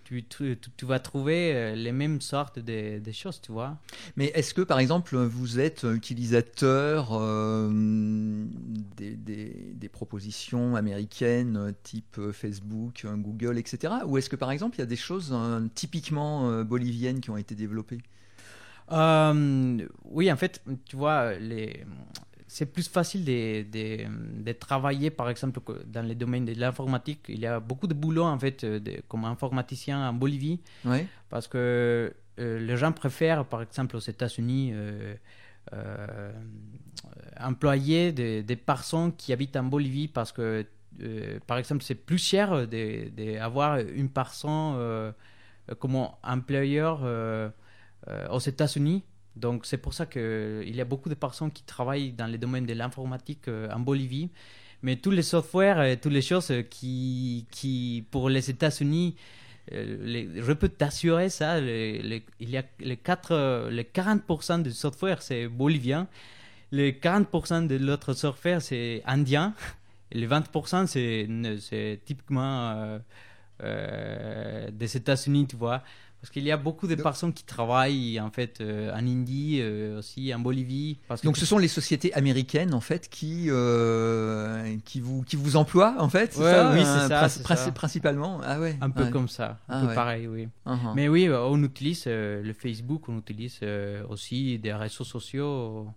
tu, 0.03 0.23
tu, 0.23 0.57
tu- 0.61 0.71
tu 0.77 0.85
vas 0.85 0.99
trouver 0.99 1.53
euh, 1.53 1.75
les 1.75 1.91
mêmes 1.91 2.21
sortes 2.21 2.59
de, 2.59 2.99
de 2.99 3.11
choses, 3.11 3.39
tu 3.41 3.51
vois. 3.51 3.77
Mais 4.17 4.27
est-ce 4.35 4.53
que, 4.53 4.61
par 4.61 4.79
exemple, 4.79 5.15
vous 5.17 5.59
êtes 5.59 5.83
utilisateur 5.83 7.09
euh, 7.13 7.69
des, 8.97 9.15
des- 9.15 9.73
des 9.83 9.89
propositions 9.89 10.75
américaines 10.75 11.73
type 11.83 12.19
Facebook, 12.31 13.05
Google, 13.27 13.57
etc. 13.57 14.05
Ou 14.07 14.17
est-ce 14.17 14.29
que, 14.29 14.35
par 14.35 14.51
exemple, 14.51 14.77
il 14.77 14.79
y 14.79 14.83
a 14.83 14.91
des 14.97 15.03
choses 15.09 15.31
euh, 15.33 15.67
typiquement 15.75 16.63
boliviennes 16.63 17.19
qui 17.21 17.29
ont 17.29 17.37
été 17.37 17.55
développées? 17.55 18.01
Euh, 18.91 19.87
oui, 20.05 20.31
en 20.31 20.35
fait, 20.37 20.61
tu 20.85 20.95
vois, 20.95 21.33
les... 21.35 21.85
c'est 22.53 22.65
plus 22.75 22.87
facile 22.89 23.23
de, 23.23 23.63
de, 23.75 24.43
de 24.47 24.51
travailler, 24.51 25.09
par 25.09 25.29
exemple, 25.29 25.59
dans 25.95 26.05
les 26.05 26.15
domaines 26.15 26.43
de 26.43 26.53
l'informatique. 26.63 27.21
Il 27.29 27.39
y 27.39 27.45
a 27.45 27.61
beaucoup 27.61 27.87
de 27.87 27.93
boulot, 27.93 28.25
en 28.25 28.37
fait, 28.37 28.63
euh, 28.65 28.77
de- 28.87 29.01
comme 29.07 29.23
informaticien 29.23 29.97
en 30.09 30.13
Bolivie, 30.13 30.59
Ouais. 30.83 31.07
parce 31.29 31.47
que 31.47 31.57
euh, 32.39 32.59
les 32.67 32.75
gens 32.81 32.91
préfèrent, 32.91 33.45
par 33.45 33.61
exemple, 33.61 33.95
aux 33.95 34.05
États-Unis, 34.13 34.71
euh, 34.73 35.15
euh, 35.73 36.31
employer 37.39 38.11
des, 38.11 38.43
des 38.43 38.55
personnes 38.57 39.15
qui 39.15 39.31
habitent 39.31 39.55
en 39.55 39.63
Bolivie, 39.63 40.09
parce 40.09 40.31
que, 40.33 40.65
par 41.47 41.57
exemple, 41.57 41.83
c'est 41.83 41.95
plus 41.95 42.17
cher 42.31 42.67
d'avoir 42.67 43.79
une 43.79 44.09
personne 44.09 45.13
comme 45.79 45.95
employeur 46.23 46.95
aux 48.29 48.39
États-Unis. 48.39 49.03
Donc 49.35 49.65
c'est 49.65 49.77
pour 49.77 49.93
ça 49.93 50.05
qu'il 50.05 50.75
y 50.75 50.81
a 50.81 50.85
beaucoup 50.85 51.09
de 51.09 51.13
personnes 51.15 51.51
qui 51.51 51.63
travaillent 51.63 52.11
dans 52.11 52.27
les 52.27 52.37
domaines 52.37 52.65
de 52.65 52.73
l'informatique 52.73 53.47
euh, 53.47 53.69
en 53.71 53.79
Bolivie. 53.79 54.29
Mais 54.83 54.95
tous 54.97 55.11
les 55.11 55.21
softwares 55.23 55.83
et 55.83 55.97
toutes 55.97 56.11
les 56.13 56.21
choses 56.23 56.51
qui, 56.69 57.45
qui 57.51 58.05
pour 58.11 58.29
les 58.29 58.49
États-Unis, 58.49 59.15
euh, 59.73 60.41
je 60.41 60.53
peux 60.53 60.69
t'assurer 60.69 61.29
ça, 61.29 61.59
les- 61.61 62.23
il 62.39 62.49
y 62.49 62.57
a 62.57 62.63
les, 62.79 62.97
4, 62.97 63.31
euh, 63.31 63.69
les 63.69 63.83
40% 63.85 64.59
du 64.59 64.71
software 64.71 65.21
c'est 65.21 65.47
bolivien, 65.47 66.07
les 66.71 66.93
40% 66.93 67.61
de 67.67 67.75
l'autre 67.77 68.13
software 68.13 68.61
c'est 68.61 69.03
indien, 69.05 69.53
et 70.11 70.17
les 70.19 70.27
20% 70.27 70.87
c'est 70.87 71.99
typiquement 72.05 72.71
euh, 72.71 72.99
euh, 73.63 74.71
des 74.71 74.97
États-Unis, 74.97 75.47
tu 75.47 75.55
vois. 75.55 75.83
Parce 76.21 76.29
qu'il 76.31 76.43
y 76.43 76.51
a 76.51 76.57
beaucoup 76.57 76.85
de 76.85 76.93
personnes 76.93 77.33
qui 77.33 77.43
travaillent 77.43 78.19
en 78.19 78.29
fait 78.29 78.61
euh, 78.61 78.93
en 78.93 78.99
Indie, 78.99 79.57
euh, 79.59 79.97
aussi 79.97 80.31
en 80.35 80.39
Bolivie. 80.39 80.99
Parce 81.07 81.21
que 81.21 81.25
Donc, 81.25 81.35
ce 81.35 81.47
sont 81.47 81.57
les 81.57 81.67
sociétés 81.67 82.13
américaines, 82.13 82.75
en 82.75 82.79
fait, 82.79 83.09
qui, 83.09 83.47
euh, 83.49 84.75
qui, 84.85 84.99
vous, 85.01 85.23
qui 85.23 85.35
vous 85.35 85.55
emploient, 85.55 85.95
en 85.97 86.09
fait 86.09 86.35
Ouais, 86.37 86.51
ça, 86.51 86.71
oui, 86.73 86.79
c'est 86.79 87.07
ça, 87.07 87.27
princi- 87.27 87.55
ça. 87.65 87.71
Principalement 87.71 88.39
Ah 88.43 88.59
ouais. 88.59 88.77
un 88.81 88.91
peu 88.91 89.05
ouais. 89.05 89.09
comme 89.09 89.27
ça, 89.27 89.57
un 89.67 89.77
Ah 89.77 89.81
peu 89.81 89.87
ouais. 89.87 89.95
pareil, 89.95 90.27
oui. 90.27 90.47
Uh-huh. 90.67 90.93
Mais 90.95 91.07
oui, 91.09 91.27
on 91.29 91.61
utilise 91.63 92.05
le 92.05 92.53
Facebook, 92.53 93.09
on 93.09 93.17
utilise 93.17 93.59
aussi 94.09 94.59
des 94.59 94.73
réseaux 94.73 95.03
sociaux. 95.03 95.87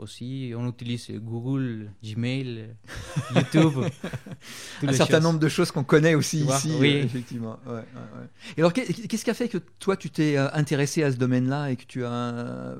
Aussi, 0.00 0.52
on 0.56 0.66
utilise 0.66 1.10
Google, 1.10 1.90
Gmail, 2.02 2.70
YouTube. 3.34 3.84
un 4.82 4.92
certain 4.92 5.16
choses. 5.16 5.22
nombre 5.22 5.38
de 5.38 5.48
choses 5.48 5.70
qu'on 5.70 5.84
connaît 5.84 6.14
aussi 6.14 6.40
ici, 6.40 6.72
oui. 6.80 6.94
euh, 6.96 7.04
effectivement. 7.04 7.58
Ouais, 7.66 7.72
ouais, 7.74 7.80
ouais. 7.82 8.26
Et 8.56 8.60
alors, 8.60 8.72
qu'est- 8.72 9.06
qu'est-ce 9.06 9.24
qui 9.24 9.30
a 9.30 9.34
fait 9.34 9.48
que 9.50 9.58
toi, 9.78 9.98
tu 9.98 10.08
t'es 10.08 10.38
euh, 10.38 10.48
intéressé 10.54 11.02
à 11.02 11.12
ce 11.12 11.18
domaine-là 11.18 11.70
et 11.70 11.76
que 11.76 11.84
tu 11.84 12.02
as 12.06 12.10
euh, 12.10 12.76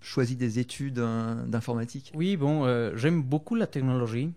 choisi 0.00 0.36
des 0.36 0.58
études 0.58 1.00
d'informatique? 1.48 2.12
Oui, 2.14 2.36
bon, 2.36 2.64
euh, 2.64 2.96
j'aime 2.96 3.22
beaucoup 3.22 3.54
la 3.56 3.66
technologie. 3.66 4.30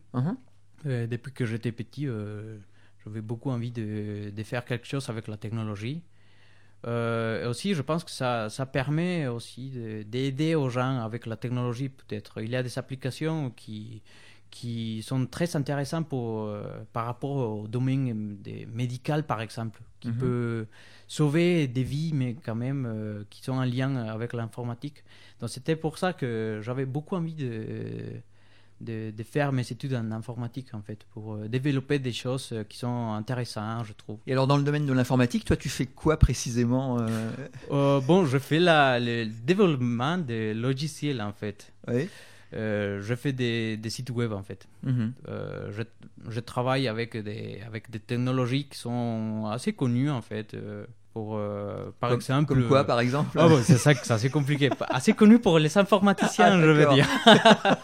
Euh, 0.88 1.06
depuis 1.08 1.32
que 1.32 1.46
j'étais 1.46 1.72
petit, 1.72 2.08
j'avais 3.04 3.22
beaucoup 3.22 3.52
envie 3.52 3.72
de, 3.72 4.32
de 4.36 4.44
faire 4.44 4.66
quelque 4.66 4.88
chose 4.88 5.10
avec 5.10 5.28
la 5.28 5.38
technologie. 5.38 6.02
Euh, 6.86 7.44
et 7.44 7.48
aussi, 7.48 7.74
je 7.74 7.82
pense 7.82 8.04
que 8.04 8.12
ça, 8.12 8.50
ça 8.50 8.66
permet 8.66 9.28
aussi 9.28 9.70
de- 9.72 10.04
d'aider 10.04 10.54
aux 10.56 10.70
gens 10.70 11.00
avec 11.00 11.26
la 11.26 11.36
technologie, 11.36 11.90
peut-être. 11.90 12.42
Il 12.42 12.50
y 12.52 12.56
a 12.56 12.62
des 12.64 12.78
applications 12.78 13.50
qui, 13.52 14.04
qui 14.52 15.02
sont 15.02 15.26
très 15.26 15.56
intéressants 15.56 16.04
pour, 16.04 16.44
euh, 16.44 16.64
par 16.94 17.06
rapport 17.08 17.38
au 17.62 17.68
domaine 17.68 18.38
des 18.42 18.66
médical, 18.68 19.24
par 19.24 19.42
exemple, 19.42 19.82
qui 20.00 20.10
Mhm. 20.10 20.18
peut 20.18 20.68
sauver 21.08 21.68
des 21.68 21.84
vies, 21.84 22.12
mais 22.14 22.36
quand 22.46 22.56
même 22.56 22.86
euh, 22.86 23.24
qui 23.32 23.42
sont 23.44 23.54
en 23.54 23.66
lien 23.66 23.96
avec 23.96 24.34
l'informatique. 24.34 25.04
Donc 25.40 25.50
c'était 25.50 25.76
pour 25.76 25.98
ça 25.98 26.14
que 26.14 26.60
j'avais 26.64 26.86
beaucoup 26.86 27.16
envie 27.16 27.34
de, 27.34 28.22
de, 28.82 29.12
de 29.12 29.24
faire 29.24 29.52
mes 29.52 29.62
études 29.72 29.94
en 29.96 30.12
informatique, 30.12 30.74
en 30.74 30.82
fait, 30.82 31.00
pour 31.14 31.36
euh, 31.36 31.48
développer 31.48 31.98
des 32.00 32.12
choses 32.12 32.50
euh, 32.52 32.64
qui 32.64 32.78
sont 32.78 33.14
intéressantes, 33.14 33.86
je 33.86 33.94
trouve. 33.94 34.18
Et 34.28 34.34
alors, 34.34 34.48
dans 34.48 34.58
le 34.58 34.64
domaine 34.64 34.86
de 34.86 34.94
l'informatique, 34.94 35.46
toi, 35.46 35.56
tu 35.56 35.70
fais 35.70 35.86
quoi 35.86 36.18
précisément 36.18 37.00
euh, 37.00 37.08
Euh, 37.72 38.02
bon, 38.02 38.26
je 38.26 38.38
fais 38.38 38.60
la, 38.60 39.00
le 39.00 39.26
développement 39.26 40.18
de 40.18 40.54
logiciels, 40.54 41.22
en 41.22 41.32
fait. 41.34 41.72
Euh, 42.54 43.02
je 43.02 43.16
fais 43.16 43.34
des, 43.34 43.76
des 43.78 43.90
sites 43.90 44.10
web, 44.12 44.32
en 44.32 44.44
fait. 44.44 44.68
Mhm. 44.84 45.14
Euh, 45.30 45.72
je, 45.72 45.82
je 46.30 46.40
travaille 46.40 46.88
avec 46.88 47.18
des, 47.18 47.62
avec 47.66 47.90
des 47.90 48.00
technologies 48.00 48.68
qui 48.68 48.78
sont 48.78 49.50
assez 49.52 49.74
connues 49.74 50.10
en 50.12 50.22
fait. 50.22 50.54
euh, 50.54 50.86
pour, 51.14 51.40
par 52.02 52.10
Comme- 52.10 52.20
exemple. 52.20 52.46
Comme 52.54 52.68
quoi, 52.68 52.84
par 52.84 53.00
exemple 53.00 53.38
bon, 53.38 53.62
c'est 53.64 53.78
ça, 53.78 53.94
que- 53.96 54.06
ça 54.06 54.18
c'est 54.18 54.30
compliqué. 54.30 54.70
Assez 54.90 55.14
connu 55.14 55.40
pour 55.40 55.60
les 55.60 55.78
informaticiens, 55.78 56.52
Ah, 56.60 56.62
je 56.62 56.66
veux 56.72 56.94
dire. 56.94 57.08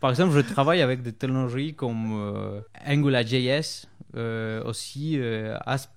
par 0.00 0.10
exemple, 0.10 0.34
je 0.34 0.40
travaille 0.40 0.82
avec 0.82 1.02
des 1.02 1.12
technologies 1.12 1.74
comme 1.74 2.12
euh, 2.14 2.60
AngularJS, 2.86 3.86
euh, 4.16 4.62
aussi 4.64 5.18
euh, 5.18 5.56
ASP- 5.66 5.90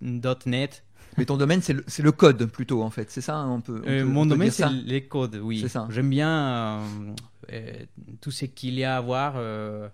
ASP.NET. 0.00 0.82
Mais 1.16 1.24
ton 1.24 1.36
domaine, 1.36 1.60
c'est 1.62 1.72
le, 2.02 2.12
code 2.12 2.44
plutôt, 2.46 2.82
en 2.82 2.90
fait. 2.90 3.10
C'est 3.10 3.20
ça 3.20 3.36
hein, 3.38 3.50
on 3.50 3.60
peut, 3.60 3.82
on 3.84 3.88
Euh, 3.88 4.02
peut- 4.02 4.08
mon 4.08 4.20
on 4.20 4.24
peut 4.24 4.30
domaine, 4.30 4.50
c'est 4.50 4.68
les 4.70 5.04
codes, 5.06 5.36
oui. 5.42 5.60
C'est 5.60 5.68
ça. 5.68 5.88
J'aime 5.90 6.10
bien 6.10 6.30
euh, 6.30 7.14
euh, 7.52 7.72
tout 8.20 8.30
ce 8.30 8.44
qu'il 8.44 8.74
y 8.74 8.84
a 8.84 8.96
à 8.96 9.00
voir 9.00 9.34
euh, 9.36 9.88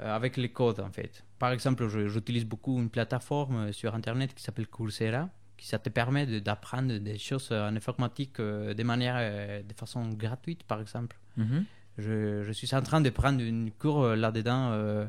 euh, 0.00 0.16
avec 0.16 0.36
les 0.38 0.48
codes, 0.50 0.80
en 0.80 0.90
fait. 0.90 1.24
Par 1.38 1.52
exemple, 1.52 1.86
j'utilise 2.08 2.46
beaucoup 2.46 2.78
une 2.78 2.88
plateforme 2.88 3.56
euh, 3.56 3.72
sur 3.72 3.94
Internet 3.94 4.32
qui 4.34 4.42
s'appelle 4.42 4.66
Coursera, 4.68 5.28
qui 5.58 5.66
ça 5.66 5.78
te 5.78 5.90
permet 5.90 6.24
de- 6.26 6.38
d'apprendre 6.38 6.96
des 6.98 7.18
choses 7.18 7.48
euh, 7.52 7.68
en 7.68 7.76
informatique 7.76 8.40
euh, 8.40 8.72
de 8.72 8.82
manière, 8.82 9.16
euh, 9.18 9.62
de 9.62 9.74
façon 9.74 10.08
gratuite, 10.10 10.62
par 10.64 10.80
exemple. 10.80 11.18
Mhm. 11.36 11.64
Je, 11.98 12.42
je 12.44 12.52
suis 12.52 12.74
en 12.74 12.82
train 12.82 13.00
de 13.00 13.10
prendre 13.10 13.40
une 13.42 13.70
cours 13.70 14.02
euh, 14.04 14.16
là-dedans 14.16 14.70
euh, 14.72 15.06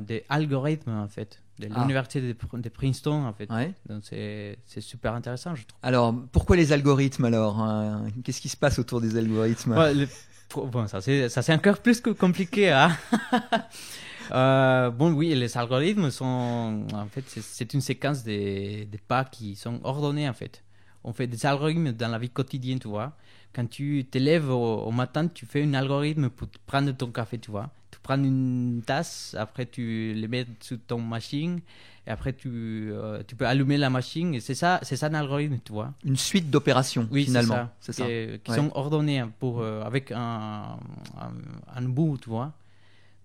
des 0.00 0.24
algorithmes, 0.28 0.90
en 0.90 1.08
fait, 1.08 1.40
de 1.58 1.68
Ah. 1.72 1.80
l'université 1.80 2.20
de, 2.20 2.32
Pr- 2.32 2.60
de 2.60 2.68
Princeton, 2.68 3.24
en 3.26 3.32
fait. 3.32 3.50
Ouais. 3.50 3.72
Donc 3.88 4.02
c'est 4.04 4.56
super 4.80 5.14
intéressant, 5.14 5.54
je 5.54 5.66
trouve. 5.66 5.78
Alors, 5.82 6.14
pourquoi 6.32 6.56
les 6.56 6.72
algorithmes 6.72 7.26
alors 7.26 7.60
hein? 7.60 8.06
Qu'est-ce 8.24 8.40
qui 8.40 8.48
se 8.48 8.56
passe 8.56 8.78
autour 8.78 9.00
des 9.00 9.16
algorithmes? 9.16 9.72
Ouais, 9.72 9.94
le- 9.94 10.08
Bon, 10.54 10.86
ça 10.86 11.00
c'est 11.00 11.54
encore 11.54 11.78
plus 11.78 12.00
que 12.02 12.10
compliqué. 12.10 12.70
Hein? 12.70 12.94
Euh, 14.30 14.90
bon, 14.90 15.12
oui, 15.12 15.34
les 15.34 15.56
algorithmes 15.58 16.10
sont. 16.10 16.86
En 16.94 17.06
fait, 17.06 17.24
c'est- 17.26 17.74
une 17.74 17.80
séquence 17.80 18.22
de, 18.24 18.84
de 18.84 18.98
pas 19.08 19.24
qui 19.24 19.56
sont 19.56 19.80
ordonnés, 19.82 20.28
en 20.28 20.32
fait. 20.32 20.62
On 21.04 21.12
fait 21.12 21.26
des 21.26 21.44
algorithmes 21.44 21.92
dans 21.92 22.08
la 22.08 22.18
vie 22.18 22.30
quotidienne, 22.30 22.78
tu 22.78 22.88
vois. 22.88 23.16
Quand 23.54 23.66
tu 23.68 24.04
te 24.10 24.18
lèves 24.18 24.48
au, 24.50 24.82
au 24.84 24.90
matin, 24.90 25.28
tu 25.28 25.44
fais 25.46 25.62
un 25.62 25.74
algorithme 25.74 26.30
pour 26.30 26.48
prendre 26.66 26.90
ton 26.92 27.08
café, 27.10 27.38
tu 27.38 27.50
vois. 27.50 27.68
Tu 27.90 27.98
prends 28.02 28.16
une 28.22 28.82
tasse, 28.86 29.36
après 29.38 29.66
tu 29.66 30.14
le 30.16 30.26
mets 30.26 30.46
sur 30.60 30.78
ton 30.86 30.98
machine, 31.00 31.60
et 32.06 32.10
après 32.10 32.32
tu, 32.32 32.48
euh, 32.50 33.22
tu 33.28 33.36
peux 33.36 33.46
allumer 33.46 33.76
la 33.76 33.90
machine. 33.90 34.34
Et 34.34 34.40
c'est 34.40 34.54
ça, 34.54 34.80
c'est 34.82 34.96
ça 34.96 35.06
un 35.08 35.14
algorithme, 35.14 35.58
tu 35.64 35.72
vois. 35.72 35.92
Une 36.04 36.16
suite 36.16 36.50
d'opérations, 36.50 37.06
Oui, 37.10 37.24
finalement. 37.24 37.68
c'est 37.80 37.92
C'est 37.92 38.02
ça. 38.02 38.04
ça. 38.04 38.08
Qui, 38.08 38.40
qui 38.42 38.50
Ouais. 38.52 38.56
sont 38.56 38.70
ordonnés 38.74 39.18
hein, 39.18 39.30
pour, 39.38 39.60
euh, 39.60 39.82
avec 39.82 40.10
un, 40.12 40.78
un, 41.20 41.32
un 41.76 41.82
bout, 41.82 42.16
tu 42.22 42.30
vois. 42.30 42.52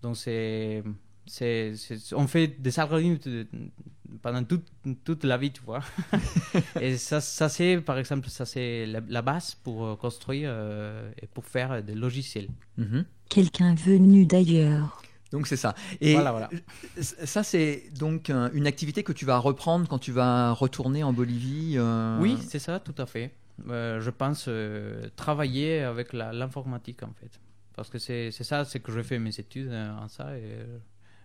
Donc, 0.02 0.18
c'est, 0.18 0.84
c'est, 1.28 1.76
c'est- 1.76 2.14
on 2.16 2.28
fait 2.28 2.48
des 2.48 2.80
algorithmes 2.80 3.46
pendant 4.22 4.44
toute, 4.44 4.66
toute 5.04 5.24
la 5.24 5.38
vie, 5.38 5.52
tu 5.52 5.62
vois. 5.64 5.82
et 6.82 6.98
ça, 6.98 7.22
ça 7.22 7.50
c'est, 7.50 7.78
par 7.82 7.98
exemple, 7.98 8.30
ça 8.30 8.46
c'est 8.46 8.86
la, 8.86 9.02
la 9.08 9.22
base 9.22 9.56
pour 9.56 9.86
euh, 9.86 9.96
construire 9.96 10.50
euh, 10.52 11.12
et 11.22 11.28
pour 11.28 11.46
faire 11.46 11.84
des 11.84 11.94
logiciels. 11.96 12.48
Mhm. 12.78 13.06
Quelqu'un 13.30 13.76
venu 13.76 14.26
d'ailleurs. 14.26 15.02
Donc 15.32 15.46
c'est 15.48 15.58
ça. 15.58 15.76
Et 16.00 16.14
Voilà, 16.14 16.32
voilà. 16.32 16.50
ça, 17.02 17.44
c'est 17.44 17.90
donc 18.00 18.30
une 18.54 18.66
activité 18.66 19.04
que 19.04 19.12
tu 19.12 19.26
vas 19.26 19.38
reprendre 19.40 19.86
quand 19.90 20.00
tu 20.00 20.14
vas 20.14 20.54
retourner 20.54 21.04
en 21.04 21.12
Bolivie. 21.12 21.74
euh, 21.76 22.18
Oui, 22.22 22.38
c'est 22.48 22.60
ça, 22.60 22.80
tout 22.80 22.96
à 22.98 23.06
fait. 23.06 23.34
Euh, 23.70 24.00
je 24.00 24.10
pense 24.10 24.46
euh, 24.48 25.10
travailler 25.18 25.80
avec 25.82 26.14
l'informatique, 26.14 27.04
en 27.04 27.12
fait. 27.20 27.42
Parce 27.76 27.90
que 27.90 28.00
c'est 28.00 28.32
c'est 28.32 28.44
ça, 28.46 28.64
c'est 28.64 28.80
que 28.80 28.92
je 28.94 29.02
fais 29.04 29.20
mes 29.20 29.38
études 29.38 29.72
en 29.74 30.08
ça. 30.08 30.38
Et 30.38 30.44
euh, 30.44 30.78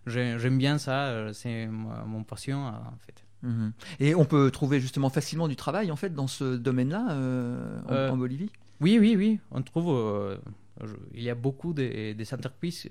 j'aime 0.07 0.59
bien 0.59 0.79
ça, 0.79 1.07
euh, 1.07 1.33
c'est 1.33 1.67
mon 1.69 2.23
passion, 2.25 2.67
euh, 2.67 2.71
en 2.71 2.99
fait. 3.07 3.25
Mhm. 3.43 3.73
Et 3.99 4.15
on 4.15 4.25
peut 4.25 4.51
trouver 4.53 4.79
justement 4.81 5.09
facilement 5.11 5.49
du 5.49 5.57
travail 5.57 5.91
en 5.91 5.97
fait 5.97 6.15
dans 6.15 6.29
ce 6.29 6.57
domaine-là 6.57 7.09
euh, 7.11 7.81
en, 7.89 7.93
Euh, 7.93 8.11
en 8.11 8.17
Bolivie? 8.17 8.51
Oui, 8.81 8.99
oui, 9.01 9.15
oui, 9.17 9.41
on 9.51 9.63
trouve. 9.63 9.91
euh, 9.91 10.37
je- 10.83 10.95
il 11.15 11.23
y 11.23 11.29
a 11.31 11.35
beaucoup 11.35 11.73
de, 11.75 12.13
des 12.13 12.35
entreprises. 12.35 12.89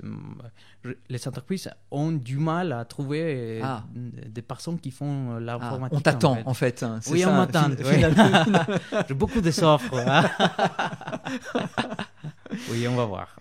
je- 0.84 0.92
les 1.10 1.28
entreprises 1.28 1.70
ont 1.90 2.12
du 2.12 2.38
mal 2.38 2.74
à 2.74 2.84
trouver 2.86 3.60
Ah. 3.64 3.84
des 3.96 4.42
personnes 4.42 4.78
qui 4.80 4.92
font 4.92 5.36
Ah, 5.36 5.40
l'informatique. 5.40 5.98
on 5.98 6.02
t'attend 6.02 6.32
en 6.32 6.36
fait. 6.36 6.48
en 6.48 6.54
fait. 6.54 6.84
hein, 6.84 7.00
Oui, 7.10 7.22
ça, 7.22 7.30
on 7.30 7.38
m'attend. 7.38 7.70
fin-. 7.84 8.66
J'ai 9.08 9.14
beaucoup 9.14 9.40
de 9.42 9.64
offres. 9.64 9.96
hein. 10.08 10.24
Oui, 12.72 12.88
on 12.88 12.96
va 12.96 13.06
voir. 13.06 13.36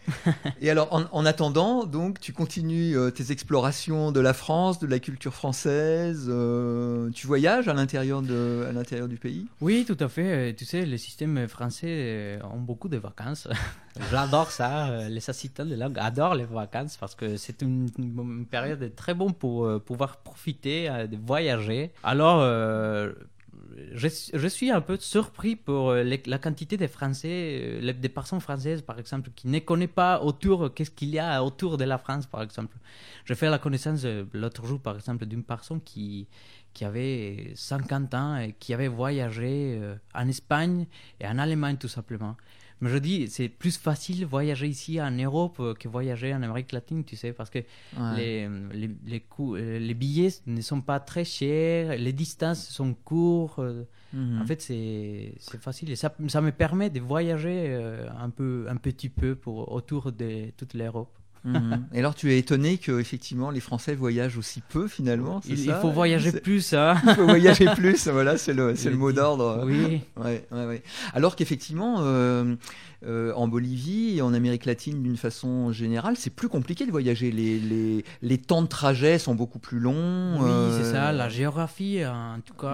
Et 0.60 0.70
alors, 0.70 0.92
en, 0.92 1.04
en 1.12 1.26
attendant, 1.26 1.84
donc, 1.84 2.20
tu 2.20 2.32
continues 2.32 2.96
euh, 2.96 3.10
tes 3.10 3.32
explorations 3.32 4.12
de 4.12 4.20
la 4.20 4.32
France, 4.32 4.78
de 4.78 4.86
la 4.86 4.98
culture 4.98 5.34
française. 5.34 6.26
euh, 6.28 7.10
tu 7.10 7.26
voyages 7.26 7.68
à 7.68 7.74
l'intérieur 7.74 8.22
de, 8.22 8.66
à 8.68 8.72
l'intérieur 8.72 9.08
du 9.08 9.16
pays? 9.16 9.46
Oui, 9.60 9.84
tout 9.86 9.96
à 10.00 10.08
fait. 10.08 10.50
Euh, 10.50 10.52
Tu 10.56 10.64
sais, 10.64 10.84
les 10.84 10.98
systèmes 10.98 11.48
français 11.48 11.86
euh, 11.88 12.38
ont 12.54 12.60
beaucoup 12.60 12.88
de 12.88 12.96
vacances. 12.98 13.48
J'adore 14.10 14.50
ça. 14.50 14.88
Euh, 14.90 15.08
Les 15.08 15.28
assistants 15.30 15.64
de 15.66 15.74
langue 15.74 15.98
adorent 15.98 16.34
les 16.34 16.44
vacances 16.44 16.96
parce 16.96 17.14
que 17.14 17.36
c'est 17.36 17.62
une, 17.62 17.88
une 17.98 18.46
période 18.46 18.94
très 18.94 19.14
bonne 19.14 19.34
pour 19.34 19.64
euh, 19.66 19.78
pouvoir 19.78 20.18
profiter, 20.18 20.88
euh, 20.88 21.06
de 21.06 21.16
voyager. 21.16 21.92
Alors, 22.04 22.38
euh, 22.40 23.12
je, 23.92 24.48
suis 24.48 24.70
un 24.70 24.80
peu 24.80 24.96
surpris 24.98 25.56
pour 25.56 25.90
euh, 25.90 26.02
la 26.26 26.38
quantité 26.38 26.76
de 26.76 26.86
Français, 26.86 27.80
euh, 27.82 27.92
des 27.92 28.08
personnes 28.08 28.40
françaises, 28.40 28.82
par 28.82 28.98
exemple, 28.98 29.30
qui 29.34 29.48
ne 29.48 29.58
connaissent 29.58 29.88
pas 29.94 30.22
autour, 30.22 30.66
euh, 30.66 30.68
qu'est-ce 30.68 30.90
qu'il 30.90 31.10
y 31.10 31.18
a 31.18 31.42
autour 31.42 31.76
de 31.76 31.84
la 31.84 31.98
France, 31.98 32.26
par 32.26 32.42
exemple. 32.42 32.76
J'ai 33.24 33.34
fait 33.34 33.48
la 33.50 33.58
connaissance 33.58 34.04
l'autre 34.32 34.66
jour, 34.66 34.80
par 34.80 34.96
exemple, 34.96 35.26
d'une 35.26 35.44
personne 35.44 35.80
qui, 35.80 36.26
avait 36.82 37.52
50 37.56 38.14
ans 38.14 38.36
et 38.38 38.54
qui 38.58 38.72
avait 38.72 38.88
voyagé 38.88 39.78
en 40.14 40.28
Espagne 40.28 40.86
et 41.20 41.26
en 41.26 41.38
Allemagne, 41.38 41.76
tout 41.76 41.88
simplement. 41.88 42.36
Mais 42.80 42.88
je 42.90 42.98
dis, 42.98 43.28
c'est 43.28 43.48
plus 43.48 43.76
facile 43.76 44.24
voyager 44.24 44.66
ici 44.66 45.00
en 45.02 45.10
Europe 45.10 45.56
euh, 45.60 45.74
que 45.74 45.86
voyager 45.88 46.32
en 46.34 46.42
Amérique 46.42 46.72
latine, 46.72 47.04
tu 47.04 47.14
sais, 47.16 47.32
parce 47.32 47.50
que 47.50 47.58
Ouais. 47.58 48.16
les, 48.16 48.48
les, 48.72 48.90
les, 49.06 49.20
coûts- 49.20 49.56
euh, 49.56 49.78
les 49.78 49.94
billets 49.94 50.30
ne 50.46 50.60
sont 50.62 50.80
pas 50.80 50.98
très 51.00 51.24
chers, 51.24 51.96
les 51.98 52.12
distances 52.12 52.66
sont 52.68 52.94
courtes. 52.94 53.58
euh, 53.58 53.84
Mhm. 54.12 54.40
En 54.42 54.44
fait, 54.44 54.60
c'est 54.60 55.34
facile. 55.60 55.88
Et 55.92 55.94
ça, 55.96 56.12
ça 56.26 56.40
me 56.40 56.50
permet 56.50 56.90
de 56.90 56.98
voyager 56.98 57.72
un, 58.18 58.28
peu, 58.30 58.66
un 58.68 58.74
petit 58.74 59.08
peu 59.08 59.36
pour, 59.36 59.70
autour 59.70 60.10
de 60.10 60.50
toute 60.56 60.74
l'Europe. 60.74 61.16
Mhm. 61.44 61.86
Et 61.94 61.98
alors, 61.98 62.14
tu 62.14 62.32
es 62.32 62.38
étonné 62.38 62.76
que 62.78 63.00
effectivement 63.00 63.50
les 63.50 63.60
Français 63.60 63.94
voyagent 63.94 64.36
aussi 64.36 64.62
peu 64.68 64.88
finalement. 64.88 65.40
Il, 65.48 65.72
faut 65.80 65.90
voyager 65.90 66.32
plus, 66.32 66.74
hein. 66.74 66.94
Il 67.06 67.14
faut 67.14 67.24
voyager 67.24 67.64
plus. 67.76 68.08
Voilà, 68.08 68.36
c'est 68.36 68.52
le, 68.52 68.74
le 68.84 68.96
mot 68.96 69.12
d'ordre. 69.12 69.64
Oui. 69.66 70.02
Ouais, 70.16 70.44
ouais, 70.52 70.66
ouais. 70.66 70.82
Alors 71.14 71.36
qu'effectivement, 71.36 71.96
euh, 72.00 72.56
euh, 73.04 73.32
en 73.34 73.48
Bolivie 73.48 74.16
et 74.18 74.22
en 74.22 74.34
Amérique 74.34 74.66
latine, 74.66 75.02
d'une 75.02 75.16
façon 75.16 75.72
générale, 75.72 76.16
c'est 76.16 76.30
plus 76.34 76.48
compliqué 76.48 76.84
de 76.86 76.90
voyager. 76.90 77.30
Les, 77.32 77.58
les, 77.58 78.04
les 78.22 78.38
temps 78.38 78.62
de 78.62 78.66
trajet 78.68 79.18
sont 79.18 79.34
beaucoup 79.34 79.58
plus 79.58 79.78
longs. 79.78 80.40
Oui, 80.42 80.50
euh, 80.50 80.78
c'est 80.84 80.90
ça. 80.92 81.12
La 81.12 81.28
géographie, 81.28 82.04
en 82.04 82.40
tout 82.44 82.54
cas, 82.54 82.66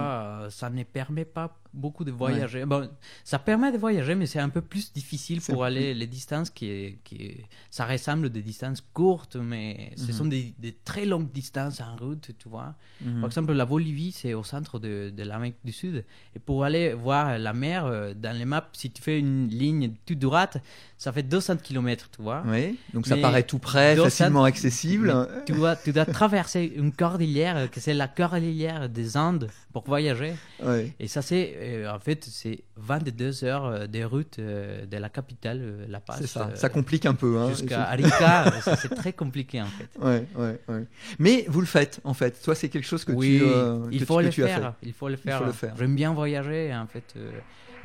euh, 0.43 0.49
ça 0.49 0.69
ne 0.69 0.83
permet 0.83 1.25
pas 1.25 1.57
beaucoup 1.73 2.03
de 2.03 2.11
voyager. 2.11 2.65
Bon, 2.65 2.89
ça 3.23 3.37
permet 3.37 3.71
de 3.71 3.77
voyager, 3.77 4.15
mais 4.15 4.25
c'est 4.25 4.39
un 4.39 4.49
peu 4.49 4.61
plus 4.61 4.91
difficile 4.93 5.41
pour 5.41 5.63
aller 5.63 5.93
les 5.93 6.07
distances 6.07 6.49
qui, 6.49 6.97
qui 7.03 7.37
ça 7.69 7.85
ressemble 7.85 8.31
des 8.31 8.41
distances 8.41 8.81
courtes, 8.93 9.35
mais 9.35 9.91
ce 9.95 10.07
Mhm. 10.07 10.11
sont 10.11 10.25
des, 10.25 10.55
des 10.57 10.71
très 10.73 11.05
longues 11.05 11.31
distances 11.31 11.79
en 11.81 11.95
route, 11.95 12.31
tu 12.39 12.49
vois. 12.49 12.73
Mhm. 13.01 13.19
Par 13.21 13.25
exemple, 13.29 13.53
la 13.53 13.65
Bolivie, 13.65 14.11
c'est 14.11 14.33
au 14.33 14.43
centre 14.43 14.79
de, 14.79 15.11
de 15.15 15.23
l'Amérique 15.23 15.57
du 15.63 15.71
Sud. 15.71 16.03
Et 16.35 16.39
pour 16.39 16.63
aller 16.63 16.93
voir 16.93 17.37
la 17.37 17.53
mer, 17.53 17.85
euh, 17.85 18.13
dans 18.15 18.35
les 18.35 18.45
maps, 18.45 18.67
si 18.73 18.89
tu 18.89 19.01
fais 19.03 19.19
une 19.19 19.47
ligne 19.47 19.93
toute 20.05 20.16
droite, 20.17 20.57
ça 20.97 21.11
fait 21.11 21.23
200 21.23 21.57
km, 21.57 22.09
tu 22.15 22.21
vois. 22.21 22.43
Oui, 22.45 22.77
donc 22.93 23.07
ça 23.07 23.15
Mais 23.15 23.21
paraît 23.21 23.43
tout 23.43 23.59
près, 23.59 23.95
200 23.95 24.03
facilement 24.09 24.43
accessible. 24.43 25.27
Tu, 25.45 25.53
dois, 25.53 25.75
tu 25.75 25.91
dois 25.91 26.05
traverser 26.05 26.73
une 26.75 26.91
cordillère, 26.91 27.69
que 27.69 27.79
c'est 27.79 27.93
la 27.93 28.07
cordillère 28.07 28.89
des 28.89 29.15
Andes, 29.17 29.49
pour 29.73 29.83
voyager. 29.85 30.33
Ouais. 30.63 30.91
Et 30.99 31.07
ça, 31.07 31.21
c'est, 31.21 31.53
euh, 31.57 31.93
en 31.93 31.99
fait, 31.99 32.23
c'est 32.25 32.63
22 32.77 33.43
heures 33.43 33.87
de 33.87 34.03
route 34.03 34.39
euh, 34.39 34.85
de 34.85 34.97
la 34.97 35.09
capitale, 35.09 35.59
euh, 35.61 35.85
La 35.87 35.99
Paz. 35.99 36.17
C'est 36.19 36.27
ça, 36.27 36.49
ça 36.55 36.69
complique 36.69 37.05
un 37.05 37.13
peu. 37.13 37.37
Hein, 37.37 37.49
Jusqu'à 37.49 37.83
Arica, 37.89 38.51
c'est 38.81 38.95
très 38.95 39.13
compliqué, 39.13 39.61
en 39.61 39.67
fait. 39.67 39.89
Ouais, 39.99 40.25
ouais, 40.35 40.59
ouais. 40.67 40.83
Mais 41.19 41.45
vous 41.47 41.59
le 41.59 41.67
faites, 41.67 42.01
en 42.03 42.13
fait. 42.13 42.41
Toi, 42.41 42.55
c'est 42.55 42.69
quelque 42.69 42.87
chose 42.87 43.05
que 43.05 43.11
oui, 43.11 43.39
tu, 43.39 43.45
il 43.91 43.99
que 43.99 44.05
faut 44.05 44.19
tu, 44.19 44.23
le 44.25 44.29
que 44.29 44.35
tu 44.35 44.43
as 44.43 44.47
faire. 44.47 44.73
fait. 44.79 44.87
Il 44.87 44.93
faut 44.93 45.09
le 45.09 45.15
faire. 45.15 45.45
le 45.45 45.51
faire. 45.51 45.75
J'aime 45.77 45.95
bien 45.95 46.13
voyager. 46.13 46.73
En 46.73 46.87
fait, 46.87 47.13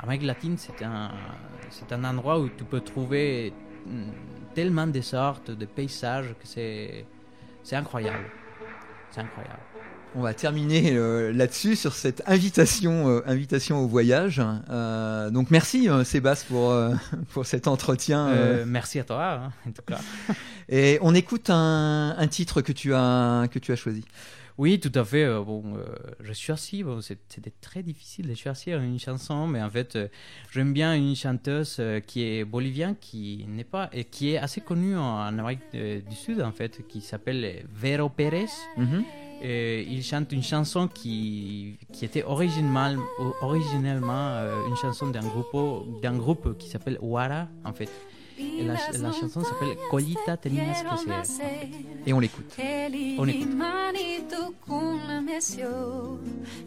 Amérique 0.03 0.23
latine, 0.23 0.57
c'est 0.57 0.83
un, 0.83 1.11
c'est 1.69 1.93
un 1.93 2.03
endroit 2.03 2.37
où 2.39 2.49
tu 2.49 2.65
peux 2.65 2.81
trouver 2.81 3.53
mm, 3.85 4.09
tellement 4.53 4.85
de 4.85 4.99
sortes 4.99 5.49
de 5.49 5.65
paysages 5.65 6.35
que 6.39 6.45
c'est, 6.45 7.05
c'est 7.63 7.77
incroyable. 7.77 8.25
C'est 9.11 9.21
incroyable. 9.21 9.61
On 10.15 10.21
va 10.21 10.33
terminer 10.33 10.91
euh, 10.91 11.31
là-dessus 11.31 11.75
sur 11.75 11.93
cette 11.93 12.21
invitation, 12.27 13.09
euh, 13.09 13.21
invitation 13.25 13.79
au 13.79 13.87
voyage. 13.87 14.41
Euh, 14.69 15.31
donc 15.31 15.49
merci 15.49 15.87
Sébastien 16.03 16.47
pour 16.49 16.75
pour 17.29 17.45
cet 17.45 17.67
entretien. 17.67 18.65
merci 18.65 18.99
à 18.99 19.05
toi, 19.05 19.31
hein, 19.31 19.51
en 19.67 19.71
tout 19.71 19.81
cas. 19.87 19.99
Et 20.69 20.99
on 21.01 21.15
écoute 21.15 21.49
un, 21.49 22.15
un 22.17 22.27
titre 22.27 22.61
que 22.61 22.73
tu 22.73 22.93
as 22.93 23.47
que 23.49 23.57
tu 23.57 23.71
as 23.71 23.75
choisi. 23.75 24.03
Oui, 24.57 24.79
tout 24.79 24.91
à 24.93 25.03
fait. 25.03 25.23
euh, 25.23 25.41
bon, 25.41 25.63
euh, 25.75 25.83
je 26.19 26.31
suis 26.33 26.51
assis. 26.51 26.83
Bon, 26.83 27.01
c'était 27.01 27.53
très 27.61 27.83
difficile 27.83 28.27
de 28.27 28.35
choisir 28.35 28.79
une 28.79 28.99
chanson, 28.99 29.47
mais 29.47 29.61
en 29.61 29.69
fait, 29.69 29.95
euh, 29.95 30.07
j'aime 30.51 30.73
bien 30.73 30.95
une 30.95 31.15
chanteuse 31.15 31.81
qui 32.07 32.23
est 32.23 32.45
bolivienne, 32.45 32.95
qui 32.99 33.45
n'est 33.47 33.63
pas 33.63 33.89
et 33.91 34.03
qui 34.03 34.33
est 34.33 34.37
assez 34.37 34.61
connue 34.61 34.95
en, 34.95 35.19
Amérique 35.19 35.61
du 35.73 36.15
Sud, 36.15 36.41
en 36.41 36.51
fait, 36.51 36.87
qui 36.87 37.01
s'appelle 37.01 37.65
Vero 37.73 38.09
Pérez. 38.09 38.45
Mhm. 38.77 39.03
Et 39.45 39.85
il 39.89 40.01
chante 40.03 40.31
une 40.31 40.41
chanson 40.41 40.87
qui, 40.87 41.77
qui 41.91 42.05
était 42.05 42.23
original, 42.23 42.97
originellement 43.41 44.29
euh, 44.29 44.55
une 44.69 44.77
chanson 44.77 45.07
d'un 45.07 45.19
groupe, 45.19 46.01
d'un 46.01 46.15
groupe 46.15 46.57
qui 46.57 46.69
s'appelle 46.69 46.97
Wara, 47.01 47.49
en 47.65 47.73
fait. 47.73 47.89
La, 48.37 48.73
la 48.73 49.11
chanson 49.11 49.43
s'appelle 49.43 49.77
Colita 49.89 50.37
Tenías 50.37 50.83
que 50.83 51.25
ser. 51.25 51.69
Et 52.05 52.13
on 52.13 52.19
l'écoute. 52.19 52.55
On 53.17 53.27
écoute. 53.27 53.49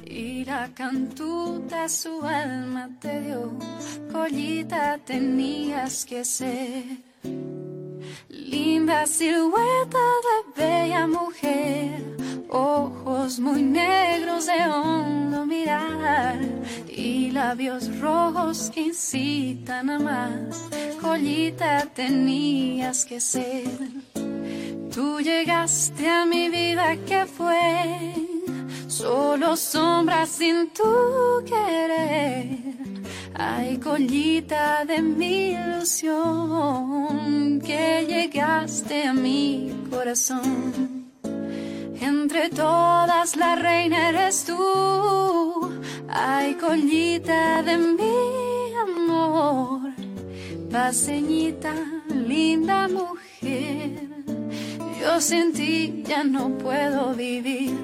Y 0.04 0.44
la 0.44 0.68
cantuta 0.75 1.88
su 1.88 2.23
alma 2.23 2.88
te 3.00 3.20
dio, 3.20 3.52
collita 4.12 4.99
tenías 4.99 6.04
que 6.04 6.25
ser. 6.25 6.85
Linda 8.28 9.06
silueta 9.06 10.06
de 10.26 10.62
bella 10.62 11.06
mujer, 11.06 12.15
ojos 13.26 13.40
muy 13.40 13.62
negros 13.62 14.47
de 14.47 14.71
hondo 14.71 15.45
mirar 15.47 16.38
y 16.88 17.33
labios 17.33 17.99
rojos 17.99 18.71
que 18.73 18.83
incitan 18.83 19.90
a 19.90 19.99
más. 19.99 20.62
Collita 21.00 21.88
tenías 21.92 23.04
que 23.04 23.21
ser. 23.21 23.66
Tú 24.95 25.21
llegaste 25.21 26.09
a 26.09 26.25
mi 26.25 26.49
vida 26.50 26.97
que 27.04 27.26
fue 27.26 28.14
solo 28.87 29.56
sombra 29.56 30.25
sin 30.26 30.71
tu 30.71 31.42
querer. 31.45 32.61
Ay, 33.35 33.78
collita 33.78 34.85
de 34.85 35.02
mi 35.02 35.50
ilusión, 35.50 37.61
que 37.61 38.06
llegaste 38.09 39.02
a 39.02 39.12
mi 39.12 39.75
corazón. 39.90 40.96
Entre 42.00 42.50
todas 42.50 43.37
la 43.37 43.57
reina 43.57 44.09
eres 44.11 44.45
tú. 44.45 45.71
Ay, 46.09 46.55
collita 46.55 47.62
de 47.62 47.76
mi 47.79 48.75
amor. 48.75 49.93
Paseñita, 50.71 51.75
linda 52.09 52.88
mujer. 52.88 54.09
Yo 55.00 55.21
sin 55.21 55.53
ti 55.53 56.03
ya 56.07 56.25
no 56.25 56.50
puedo 56.59 57.15
vivir. 57.15 57.75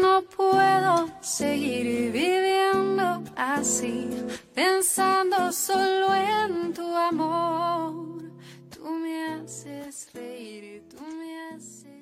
No 0.00 0.22
puedo 0.22 1.08
seguir 1.20 2.12
viviendo 2.12 3.22
así, 3.36 4.08
pensando 4.54 5.52
solo 5.52 6.14
en 6.14 6.72
tu 6.72 6.86
amor. 6.94 8.22
Tú 8.70 8.90
me 8.90 9.24
haces 9.34 10.08
reír, 10.12 10.84
tú 10.88 11.02
me 11.18 11.50
haces 11.50 11.97